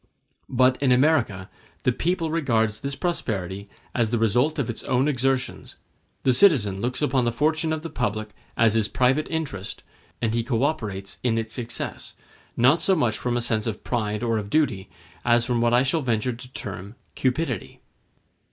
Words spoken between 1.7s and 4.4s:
the people regards this prosperity as the